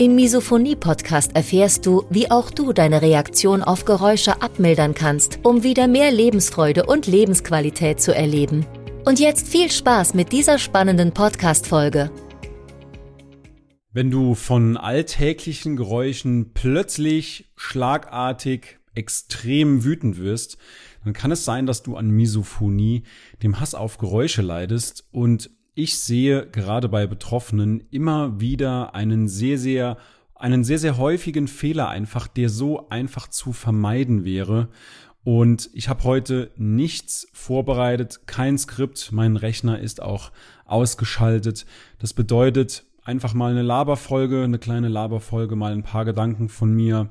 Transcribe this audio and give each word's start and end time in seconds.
Im 0.00 0.14
Misophonie-Podcast 0.14 1.36
erfährst 1.36 1.84
du, 1.84 2.06
wie 2.08 2.30
auch 2.30 2.50
du 2.50 2.72
deine 2.72 3.02
Reaktion 3.02 3.62
auf 3.62 3.84
Geräusche 3.84 4.40
abmildern 4.40 4.94
kannst, 4.94 5.40
um 5.42 5.62
wieder 5.62 5.88
mehr 5.88 6.10
Lebensfreude 6.10 6.86
und 6.86 7.06
Lebensqualität 7.06 8.00
zu 8.00 8.14
erleben. 8.14 8.64
Und 9.04 9.20
jetzt 9.20 9.46
viel 9.46 9.70
Spaß 9.70 10.14
mit 10.14 10.32
dieser 10.32 10.56
spannenden 10.56 11.12
Podcast-Folge. 11.12 12.10
Wenn 13.92 14.10
du 14.10 14.34
von 14.34 14.78
alltäglichen 14.78 15.76
Geräuschen 15.76 16.52
plötzlich 16.54 17.50
schlagartig 17.56 18.80
extrem 18.94 19.84
wütend 19.84 20.16
wirst, 20.16 20.56
dann 21.04 21.12
kann 21.12 21.30
es 21.30 21.44
sein, 21.44 21.66
dass 21.66 21.82
du 21.82 21.96
an 21.96 22.08
Misophonie, 22.08 23.02
dem 23.42 23.60
Hass 23.60 23.74
auf 23.74 23.98
Geräusche 23.98 24.40
leidest 24.40 25.04
und 25.10 25.50
ich 25.74 25.98
sehe 25.98 26.46
gerade 26.46 26.88
bei 26.88 27.06
Betroffenen 27.06 27.84
immer 27.90 28.40
wieder 28.40 28.94
einen 28.94 29.28
sehr, 29.28 29.58
sehr, 29.58 29.96
einen 30.34 30.64
sehr, 30.64 30.78
sehr 30.78 30.98
häufigen 30.98 31.48
Fehler 31.48 31.88
einfach, 31.88 32.26
der 32.26 32.48
so 32.48 32.88
einfach 32.88 33.28
zu 33.28 33.52
vermeiden 33.52 34.24
wäre. 34.24 34.68
Und 35.22 35.70
ich 35.74 35.88
habe 35.88 36.04
heute 36.04 36.50
nichts 36.56 37.28
vorbereitet, 37.32 38.26
kein 38.26 38.56
Skript, 38.58 39.12
mein 39.12 39.36
Rechner 39.36 39.78
ist 39.78 40.02
auch 40.02 40.32
ausgeschaltet. 40.64 41.66
Das 41.98 42.14
bedeutet 42.14 42.84
einfach 43.04 43.34
mal 43.34 43.50
eine 43.50 43.62
Laberfolge, 43.62 44.44
eine 44.44 44.58
kleine 44.58 44.88
Laberfolge, 44.88 45.56
mal 45.56 45.72
ein 45.72 45.82
paar 45.82 46.04
Gedanken 46.04 46.48
von 46.48 46.72
mir 46.72 47.10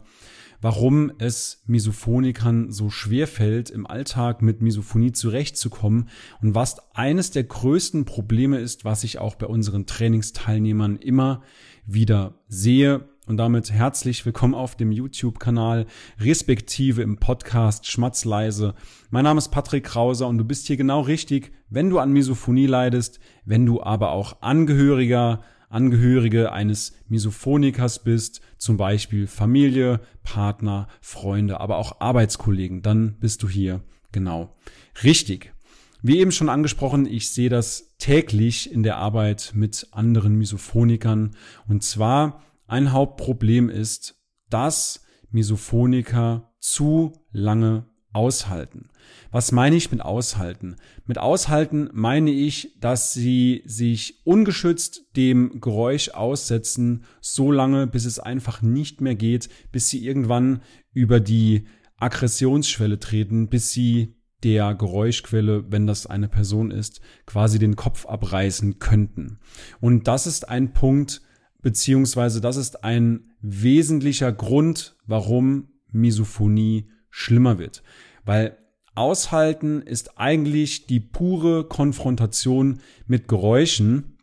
warum 0.62 1.12
es 1.18 1.64
Misophonikern 1.68 2.72
so 2.72 2.90
schwer 2.90 3.28
fällt, 3.28 3.70
im 3.70 3.88
Alltag 3.88 4.42
mit 4.42 4.62
Misophonie 4.62 5.12
zurechtzukommen 5.12 6.10
und 6.42 6.56
was 6.56 6.78
eines 6.94 7.32
der 7.32 7.44
größten 7.44 8.06
Probleme 8.06 8.60
ist, 8.60 8.86
was 8.86 9.04
ich 9.04 9.20
auch 9.20 9.36
bei 9.36 9.48
unseren 9.48 9.86
Trainingsteilnehmern 9.86 10.98
immer 10.98 11.42
wieder 11.86 12.36
sehe. 12.48 13.08
Und 13.26 13.38
damit 13.38 13.72
herzlich 13.72 14.26
willkommen 14.26 14.56
auf 14.56 14.76
dem 14.76 14.92
YouTube-Kanal, 14.92 15.86
respektive 16.20 17.04
im 17.04 17.18
Podcast 17.18 17.86
Schmatzleise. 17.86 18.74
Mein 19.12 19.24
Name 19.24 19.38
ist 19.38 19.50
Patrick 19.50 19.84
Krauser 19.84 20.28
und 20.28 20.40
du 20.40 20.44
bist 20.44 20.66
hier 20.66 20.78
genau 20.78 21.02
richtig, 21.02 21.52
wenn 21.70 21.92
du 21.92 22.00
an 22.00 22.12
Misophonie 22.12 22.66
leidest, 22.66 23.20
wenn 23.46 23.68
du 23.68 23.84
aber 23.84 24.14
auch 24.14 24.42
Angehöriger 24.42 25.44
Angehörige 25.70 26.52
eines 26.52 26.94
Misophonikers 27.08 28.04
bist, 28.04 28.42
zum 28.58 28.78
Beispiel 28.78 29.28
Familie, 29.28 30.02
Partner, 30.24 30.88
Freunde, 31.00 31.60
aber 31.60 31.78
auch 31.78 32.02
Arbeitskollegen, 32.02 32.82
dann 32.82 33.18
bist 33.20 33.44
du 33.44 33.50
hier 33.50 33.82
genau 34.12 34.56
richtig. 35.04 35.54
Wie 36.02 36.20
eben 36.20 36.32
schon 36.32 36.50
angesprochen, 36.50 37.06
ich 37.06 37.30
sehe 37.30 37.50
das 37.50 37.96
täglich 37.98 38.72
in 38.72 38.84
der 38.84 38.98
Arbeit 38.98 39.52
mit 39.54 39.88
anderen 39.92 40.36
Misophonikern. 40.36 41.36
Und 41.68 41.84
zwar 41.84 42.42
ein 42.68 42.94
Hauptproblem 42.94 43.70
ist, 43.70 44.16
dass 44.50 45.04
Misophoniker 45.32 46.54
zu 46.60 47.14
lange 47.32 47.89
aushalten. 48.14 48.90
Was 49.32 49.52
meine 49.52 49.76
ich 49.76 49.92
mit 49.92 50.02
aushalten? 50.02 50.76
Mit 51.06 51.18
aushalten 51.18 51.90
meine 51.94 52.32
ich, 52.32 52.76
dass 52.80 53.14
sie 53.14 53.62
sich 53.66 54.26
ungeschützt 54.26 55.16
dem 55.16 55.62
Geräusch 55.62 56.10
aussetzen, 56.10 57.04
so 57.22 57.52
lange, 57.52 57.86
bis 57.88 58.06
es 58.06 58.20
einfach 58.20 58.62
nicht 58.62 59.02
mehr 59.02 59.16
geht, 59.16 59.50
bis 59.72 59.90
sie 59.90 60.04
irgendwann 60.04 60.62
über 60.94 61.20
die 61.20 61.66
Aggressionsschwelle 61.98 63.00
treten, 63.00 63.50
bis 63.50 63.72
sie 63.72 64.16
der 64.44 64.74
Geräuschquelle, 64.74 65.66
wenn 65.72 65.86
das 65.86 66.08
eine 66.08 66.30
Person 66.30 66.72
ist, 66.72 67.02
quasi 67.26 67.60
den 67.60 67.76
Kopf 67.76 68.06
abreißen 68.06 68.80
könnten. 68.80 69.40
Und 69.82 70.08
das 70.08 70.28
ist 70.28 70.48
ein 70.48 70.74
Punkt, 70.74 71.22
beziehungsweise 71.62 72.40
das 72.42 72.56
ist 72.56 72.84
ein 72.84 73.32
wesentlicher 73.42 74.32
Grund, 74.32 74.96
warum 75.06 75.68
Misophonie 75.92 76.90
schlimmer 77.10 77.58
wird. 77.60 77.84
Weil 78.26 78.58
Aushalten 78.96 79.82
ist 79.82 80.18
eigentlich 80.18 80.88
die 80.88 81.00
pure 81.00 81.64
Konfrontation 81.64 82.80
mit 83.08 83.28
Geräuschen. 83.28 84.18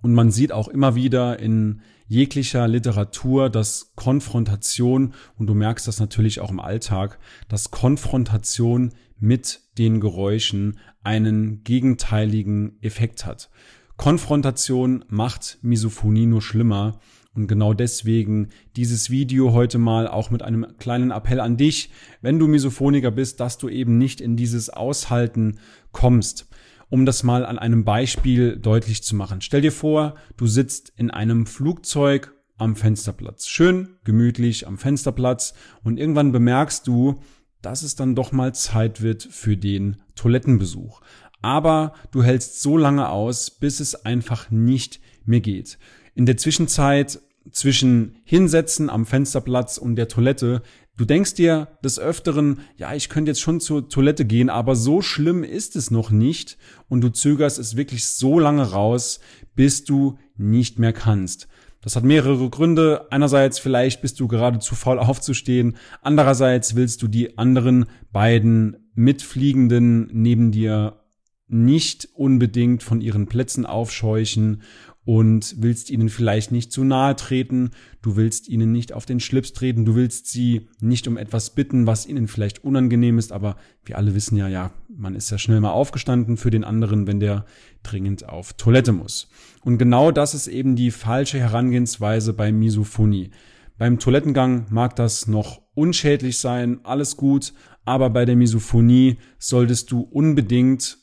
Und 0.00 0.14
man 0.14 0.30
sieht 0.30 0.52
auch 0.52 0.68
immer 0.68 0.94
wieder 0.94 1.40
in 1.40 1.82
jeglicher 2.06 2.68
Literatur, 2.68 3.50
dass 3.50 3.94
Konfrontation, 3.96 5.14
und 5.36 5.48
du 5.48 5.54
merkst 5.54 5.88
das 5.88 5.98
natürlich 5.98 6.40
auch 6.40 6.50
im 6.50 6.60
Alltag, 6.60 7.18
dass 7.48 7.72
Konfrontation 7.72 8.92
mit 9.18 9.60
den 9.78 10.00
Geräuschen 10.00 10.78
einen 11.02 11.64
gegenteiligen 11.64 12.80
Effekt 12.82 13.26
hat. 13.26 13.50
Konfrontation 13.96 15.04
macht 15.08 15.58
Misophonie 15.62 16.26
nur 16.26 16.42
schlimmer 16.42 17.00
und 17.36 17.46
genau 17.48 17.74
deswegen 17.74 18.48
dieses 18.76 19.10
Video 19.10 19.52
heute 19.52 19.78
mal 19.78 20.08
auch 20.08 20.30
mit 20.30 20.42
einem 20.42 20.66
kleinen 20.78 21.10
Appell 21.10 21.40
an 21.40 21.56
dich, 21.56 21.90
wenn 22.22 22.38
du 22.38 22.46
Misophoniker 22.46 23.10
bist, 23.10 23.40
dass 23.40 23.58
du 23.58 23.68
eben 23.68 23.98
nicht 23.98 24.20
in 24.20 24.36
dieses 24.36 24.70
Aushalten 24.70 25.58
kommst. 25.92 26.48
Um 26.88 27.04
das 27.04 27.24
mal 27.24 27.44
an 27.44 27.58
einem 27.58 27.84
Beispiel 27.84 28.56
deutlich 28.56 29.02
zu 29.02 29.16
machen. 29.16 29.40
Stell 29.40 29.60
dir 29.60 29.72
vor, 29.72 30.14
du 30.36 30.46
sitzt 30.46 30.92
in 30.96 31.10
einem 31.10 31.46
Flugzeug 31.46 32.32
am 32.58 32.76
Fensterplatz. 32.76 33.48
Schön, 33.48 33.96
gemütlich 34.04 34.66
am 34.66 34.78
Fensterplatz 34.78 35.54
und 35.82 35.98
irgendwann 35.98 36.30
bemerkst 36.32 36.86
du, 36.86 37.20
dass 37.60 37.82
es 37.82 37.96
dann 37.96 38.14
doch 38.14 38.30
mal 38.30 38.54
Zeit 38.54 39.02
wird 39.02 39.24
für 39.24 39.56
den 39.56 39.96
Toilettenbesuch. 40.14 41.00
Aber 41.42 41.92
du 42.12 42.22
hältst 42.22 42.62
so 42.62 42.76
lange 42.76 43.08
aus, 43.08 43.50
bis 43.50 43.80
es 43.80 44.06
einfach 44.06 44.50
nicht 44.50 45.00
mehr 45.26 45.40
geht. 45.40 45.78
In 46.14 46.26
der 46.26 46.36
Zwischenzeit 46.36 47.20
zwischen 47.50 48.16
Hinsetzen 48.24 48.90
am 48.90 49.06
Fensterplatz 49.06 49.78
und 49.78 49.96
der 49.96 50.08
Toilette. 50.08 50.62
Du 50.96 51.04
denkst 51.04 51.34
dir 51.34 51.68
des 51.84 51.98
Öfteren, 51.98 52.60
ja, 52.76 52.94
ich 52.94 53.08
könnte 53.08 53.30
jetzt 53.30 53.40
schon 53.40 53.60
zur 53.60 53.88
Toilette 53.88 54.24
gehen, 54.24 54.50
aber 54.50 54.74
so 54.76 55.02
schlimm 55.02 55.44
ist 55.44 55.76
es 55.76 55.90
noch 55.90 56.10
nicht 56.10 56.56
und 56.88 57.02
du 57.02 57.10
zögerst 57.10 57.58
es 57.58 57.76
wirklich 57.76 58.06
so 58.06 58.38
lange 58.38 58.70
raus, 58.70 59.20
bis 59.54 59.84
du 59.84 60.18
nicht 60.36 60.78
mehr 60.78 60.92
kannst. 60.92 61.48
Das 61.82 61.94
hat 61.94 62.02
mehrere 62.02 62.50
Gründe. 62.50 63.06
Einerseits 63.10 63.58
vielleicht 63.58 64.00
bist 64.00 64.18
du 64.18 64.26
gerade 64.26 64.58
zu 64.58 64.74
faul 64.74 64.98
aufzustehen. 64.98 65.76
Andererseits 66.02 66.74
willst 66.74 67.02
du 67.02 67.06
die 67.06 67.38
anderen 67.38 67.86
beiden 68.12 68.88
Mitfliegenden 68.94 70.08
neben 70.12 70.50
dir 70.50 71.04
nicht 71.48 72.08
unbedingt 72.14 72.82
von 72.82 73.00
ihren 73.00 73.26
Plätzen 73.26 73.66
aufscheuchen 73.66 74.62
und 75.06 75.54
willst 75.58 75.88
ihnen 75.88 76.08
vielleicht 76.08 76.50
nicht 76.50 76.72
zu 76.72 76.82
nahe 76.82 77.14
treten, 77.14 77.70
du 78.02 78.16
willst 78.16 78.48
ihnen 78.48 78.72
nicht 78.72 78.92
auf 78.92 79.06
den 79.06 79.20
Schlips 79.20 79.52
treten, 79.52 79.84
du 79.84 79.94
willst 79.94 80.26
sie 80.26 80.68
nicht 80.80 81.06
um 81.06 81.16
etwas 81.16 81.50
bitten, 81.50 81.86
was 81.86 82.06
ihnen 82.06 82.26
vielleicht 82.26 82.64
unangenehm 82.64 83.16
ist, 83.16 83.30
aber 83.30 83.56
wir 83.84 83.98
alle 83.98 84.16
wissen 84.16 84.36
ja, 84.36 84.48
ja, 84.48 84.72
man 84.88 85.14
ist 85.14 85.30
ja 85.30 85.38
schnell 85.38 85.60
mal 85.60 85.70
aufgestanden 85.70 86.36
für 86.36 86.50
den 86.50 86.64
anderen, 86.64 87.06
wenn 87.06 87.20
der 87.20 87.46
dringend 87.84 88.28
auf 88.28 88.54
Toilette 88.54 88.90
muss. 88.92 89.28
Und 89.62 89.78
genau 89.78 90.10
das 90.10 90.34
ist 90.34 90.48
eben 90.48 90.74
die 90.74 90.90
falsche 90.90 91.38
Herangehensweise 91.38 92.32
bei 92.32 92.50
Misophonie. 92.50 93.30
Beim 93.78 94.00
Toilettengang 94.00 94.66
mag 94.70 94.96
das 94.96 95.28
noch 95.28 95.62
unschädlich 95.74 96.40
sein, 96.40 96.80
alles 96.82 97.16
gut, 97.16 97.52
aber 97.84 98.10
bei 98.10 98.24
der 98.24 98.34
Misophonie 98.34 99.18
solltest 99.38 99.92
du 99.92 100.00
unbedingt 100.00 100.98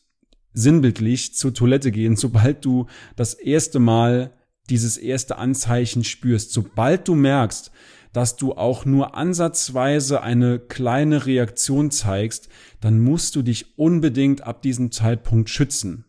sinnbildlich 0.53 1.35
zur 1.35 1.53
Toilette 1.53 1.91
gehen, 1.91 2.15
sobald 2.15 2.63
du 2.65 2.87
das 3.15 3.33
erste 3.33 3.79
Mal 3.79 4.31
dieses 4.69 4.97
erste 4.97 5.37
Anzeichen 5.37 6.03
spürst, 6.03 6.51
sobald 6.51 7.07
du 7.07 7.15
merkst, 7.15 7.71
dass 8.13 8.35
du 8.37 8.53
auch 8.53 8.85
nur 8.85 9.15
ansatzweise 9.15 10.21
eine 10.21 10.59
kleine 10.59 11.25
Reaktion 11.25 11.91
zeigst, 11.91 12.47
dann 12.79 12.99
musst 12.99 13.35
du 13.35 13.41
dich 13.41 13.77
unbedingt 13.77 14.41
ab 14.41 14.61
diesem 14.61 14.91
Zeitpunkt 14.91 15.49
schützen. 15.49 16.05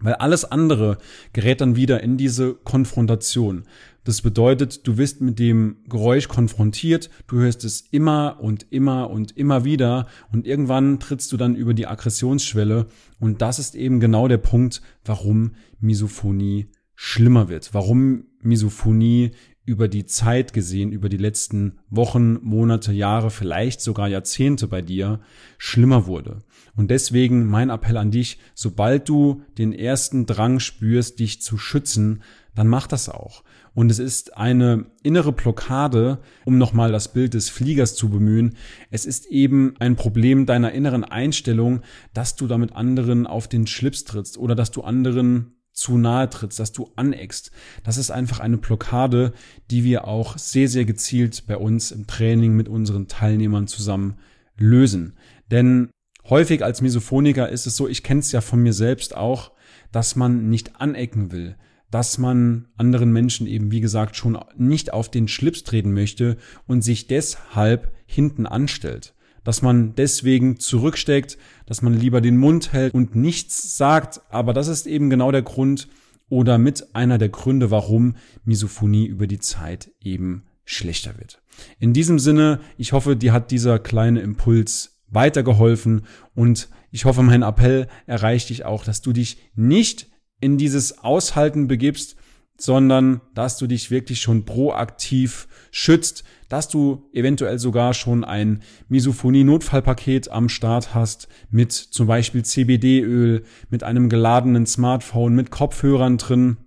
Weil 0.00 0.14
alles 0.14 0.44
andere 0.44 0.98
gerät 1.32 1.60
dann 1.60 1.76
wieder 1.76 2.02
in 2.02 2.16
diese 2.16 2.54
Konfrontation. 2.54 3.64
Das 4.04 4.20
bedeutet, 4.20 4.86
du 4.86 4.98
wirst 4.98 5.22
mit 5.22 5.38
dem 5.38 5.76
Geräusch 5.88 6.28
konfrontiert, 6.28 7.08
du 7.26 7.38
hörst 7.38 7.64
es 7.64 7.80
immer 7.90 8.38
und 8.40 8.66
immer 8.70 9.08
und 9.08 9.36
immer 9.36 9.64
wieder 9.64 10.06
und 10.30 10.46
irgendwann 10.46 11.00
trittst 11.00 11.32
du 11.32 11.38
dann 11.38 11.56
über 11.56 11.72
die 11.72 11.86
Aggressionsschwelle 11.86 12.86
und 13.18 13.40
das 13.40 13.58
ist 13.58 13.74
eben 13.74 14.00
genau 14.00 14.28
der 14.28 14.38
Punkt, 14.38 14.82
warum 15.06 15.52
Misophonie 15.80 16.66
schlimmer 16.94 17.48
wird, 17.48 17.72
warum 17.72 18.26
Misophonie 18.40 19.30
über 19.64 19.88
die 19.88 20.04
Zeit 20.04 20.52
gesehen, 20.52 20.92
über 20.92 21.08
die 21.08 21.16
letzten 21.16 21.78
Wochen, 21.88 22.38
Monate, 22.42 22.92
Jahre, 22.92 23.30
vielleicht 23.30 23.80
sogar 23.80 24.08
Jahrzehnte 24.08 24.68
bei 24.68 24.82
dir 24.82 25.20
schlimmer 25.56 26.06
wurde. 26.06 26.42
Und 26.76 26.90
deswegen 26.90 27.46
mein 27.46 27.70
Appell 27.70 27.96
an 27.96 28.10
dich, 28.10 28.38
sobald 28.54 29.08
du 29.08 29.42
den 29.56 29.72
ersten 29.72 30.26
Drang 30.26 30.60
spürst, 30.60 31.18
dich 31.18 31.40
zu 31.40 31.56
schützen, 31.56 32.22
dann 32.54 32.68
mach 32.68 32.86
das 32.86 33.08
auch. 33.08 33.42
Und 33.74 33.90
es 33.90 33.98
ist 33.98 34.36
eine 34.36 34.86
innere 35.02 35.32
Blockade, 35.32 36.20
um 36.44 36.58
nochmal 36.58 36.92
das 36.92 37.12
Bild 37.12 37.34
des 37.34 37.48
Fliegers 37.48 37.96
zu 37.96 38.08
bemühen. 38.08 38.56
Es 38.90 39.06
ist 39.06 39.26
eben 39.26 39.74
ein 39.80 39.96
Problem 39.96 40.46
deiner 40.46 40.72
inneren 40.72 41.04
Einstellung, 41.04 41.80
dass 42.12 42.36
du 42.36 42.46
damit 42.46 42.76
anderen 42.76 43.26
auf 43.26 43.48
den 43.48 43.66
Schlips 43.66 44.04
trittst 44.04 44.38
oder 44.38 44.54
dass 44.54 44.70
du 44.70 44.82
anderen 44.82 45.53
zu 45.74 45.98
nahe 45.98 46.30
trittst, 46.30 46.58
dass 46.58 46.72
du 46.72 46.90
aneckst. 46.96 47.50
Das 47.82 47.98
ist 47.98 48.10
einfach 48.10 48.40
eine 48.40 48.56
Blockade, 48.56 49.32
die 49.70 49.84
wir 49.84 50.06
auch 50.06 50.38
sehr, 50.38 50.68
sehr 50.68 50.84
gezielt 50.84 51.44
bei 51.46 51.56
uns 51.58 51.90
im 51.90 52.06
Training 52.06 52.54
mit 52.54 52.68
unseren 52.68 53.08
Teilnehmern 53.08 53.66
zusammen 53.66 54.16
lösen. 54.56 55.14
Denn 55.50 55.90
häufig 56.28 56.64
als 56.64 56.80
Misophoniker 56.80 57.48
ist 57.48 57.66
es 57.66 57.76
so, 57.76 57.88
ich 57.88 58.02
kenne 58.02 58.20
es 58.20 58.32
ja 58.32 58.40
von 58.40 58.62
mir 58.62 58.72
selbst 58.72 59.16
auch, 59.16 59.52
dass 59.92 60.16
man 60.16 60.48
nicht 60.48 60.80
anecken 60.80 61.32
will, 61.32 61.56
dass 61.90 62.18
man 62.18 62.68
anderen 62.76 63.12
Menschen 63.12 63.46
eben, 63.46 63.70
wie 63.70 63.80
gesagt, 63.80 64.16
schon 64.16 64.38
nicht 64.56 64.92
auf 64.92 65.10
den 65.10 65.28
Schlips 65.28 65.64
treten 65.64 65.92
möchte 65.92 66.36
und 66.66 66.82
sich 66.82 67.06
deshalb 67.08 67.92
hinten 68.06 68.46
anstellt. 68.46 69.13
Dass 69.44 69.62
man 69.62 69.94
deswegen 69.94 70.58
zurücksteckt, 70.58 71.38
dass 71.66 71.82
man 71.82 71.94
lieber 71.94 72.20
den 72.20 72.36
Mund 72.36 72.72
hält 72.72 72.94
und 72.94 73.14
nichts 73.14 73.76
sagt. 73.76 74.22
Aber 74.30 74.52
das 74.52 74.68
ist 74.68 74.86
eben 74.86 75.10
genau 75.10 75.30
der 75.30 75.42
Grund 75.42 75.88
oder 76.28 76.58
mit 76.58 76.94
einer 76.94 77.18
der 77.18 77.28
Gründe, 77.28 77.70
warum 77.70 78.16
Misophonie 78.44 79.06
über 79.06 79.26
die 79.26 79.38
Zeit 79.38 79.90
eben 80.00 80.44
schlechter 80.64 81.18
wird. 81.18 81.42
In 81.78 81.92
diesem 81.92 82.18
Sinne, 82.18 82.60
ich 82.78 82.92
hoffe, 82.92 83.16
dir 83.16 83.32
hat 83.32 83.50
dieser 83.50 83.78
kleine 83.78 84.20
Impuls 84.20 85.02
weitergeholfen 85.08 86.06
und 86.34 86.68
ich 86.90 87.04
hoffe, 87.04 87.22
mein 87.22 87.42
Appell 87.42 87.88
erreicht 88.06 88.48
dich 88.50 88.64
auch, 88.64 88.84
dass 88.84 89.02
du 89.02 89.12
dich 89.12 89.38
nicht 89.54 90.08
in 90.40 90.58
dieses 90.58 90.98
Aushalten 90.98 91.68
begibst, 91.68 92.16
sondern 92.56 93.20
dass 93.34 93.58
du 93.58 93.66
dich 93.66 93.90
wirklich 93.90 94.20
schon 94.20 94.44
proaktiv 94.44 95.48
schützt, 95.70 96.24
dass 96.48 96.68
du 96.68 97.08
eventuell 97.12 97.58
sogar 97.58 97.94
schon 97.94 98.22
ein 98.24 98.62
Misophonie-Notfallpaket 98.88 100.30
am 100.30 100.48
Start 100.48 100.94
hast 100.94 101.28
mit 101.50 101.72
zum 101.72 102.06
Beispiel 102.06 102.44
CBD-Öl, 102.44 103.44
mit 103.70 103.82
einem 103.82 104.08
geladenen 104.08 104.66
Smartphone, 104.66 105.34
mit 105.34 105.50
Kopfhörern 105.50 106.16
drin, 106.16 106.58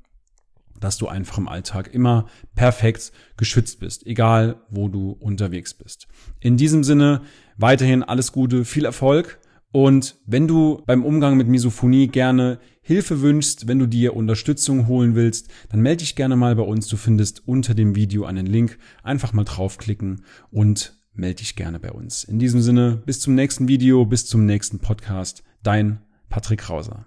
dass 0.80 0.98
du 0.98 1.07
einfach 1.07 1.38
im 1.38 1.48
Alltag 1.48 1.94
immer 1.94 2.28
perfekt 2.56 3.12
geschützt 3.38 3.80
bist, 3.80 4.06
egal 4.06 4.62
wo 4.69 4.89
du 4.89 5.12
unterwegs 5.12 5.74
bist. 5.74 6.07
In 6.39 6.57
diesem 6.57 6.84
Sinne 6.84 7.22
weiterhin 7.57 8.04
alles 8.04 8.31
Gute, 8.31 8.66
viel 8.66 8.86
Erfolg 8.86 9.39
und 9.72 10.16
wenn 10.25 10.48
du 10.48 10.81
beim 10.86 11.04
Umgang 11.04 11.38
mit 11.38 11.48
Misophonie 11.48 12.08
gerne 12.08 12.60
Hilfe 12.81 13.22
wünschst, 13.22 13.68
wenn 13.68 13.80
du 13.80 13.86
dir 13.86 14.16
Unterstützung 14.16 14.88
holen 14.88 15.14
willst, 15.14 15.50
dann 15.69 15.81
melde 15.81 15.98
dich 15.98 16.16
gerne 16.16 16.38
mal 16.38 16.56
bei 16.56 16.64
uns. 16.64 16.88
Du 16.88 16.96
findest 16.96 17.48
unter 17.48 17.74
dem 17.74 17.96
Video 17.96 18.24
einen 18.24 18.46
Link. 18.46 18.78
Einfach 19.04 19.34
mal 19.34 19.44
draufklicken 19.44 20.24
und 20.52 20.98
melde 21.14 21.40
dich 21.40 21.58
gerne 21.58 21.80
bei 21.80 21.92
uns. 21.92 22.24
In 22.24 22.40
diesem 22.40 22.62
Sinne, 22.62 23.02
bis 23.06 23.19
zum 23.19 23.36
nächsten 23.36 23.68
Video, 23.68 24.06
bis 24.06 24.25
zum 24.25 24.46
nächsten 24.46 24.80
Podcast. 24.80 25.44
Dein 25.64 26.00
Patrick 26.30 26.62
Krauser. 26.62 27.06